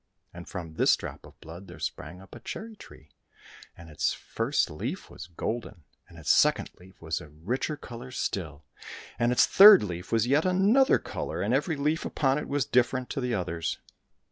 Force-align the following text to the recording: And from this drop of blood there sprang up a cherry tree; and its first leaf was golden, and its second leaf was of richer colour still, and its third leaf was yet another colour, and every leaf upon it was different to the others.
And 0.33 0.49
from 0.49 0.77
this 0.77 0.95
drop 0.95 1.27
of 1.27 1.39
blood 1.41 1.67
there 1.67 1.77
sprang 1.77 2.21
up 2.23 2.33
a 2.33 2.39
cherry 2.39 2.75
tree; 2.75 3.09
and 3.77 3.87
its 3.87 4.13
first 4.13 4.71
leaf 4.71 5.11
was 5.11 5.27
golden, 5.27 5.83
and 6.09 6.17
its 6.17 6.31
second 6.31 6.71
leaf 6.79 6.99
was 7.03 7.21
of 7.21 7.47
richer 7.47 7.77
colour 7.77 8.09
still, 8.09 8.63
and 9.19 9.31
its 9.31 9.45
third 9.45 9.83
leaf 9.83 10.11
was 10.11 10.25
yet 10.25 10.43
another 10.43 10.97
colour, 10.97 11.43
and 11.43 11.53
every 11.53 11.75
leaf 11.75 12.03
upon 12.03 12.39
it 12.39 12.47
was 12.47 12.65
different 12.65 13.11
to 13.11 13.21
the 13.21 13.35
others. 13.35 13.77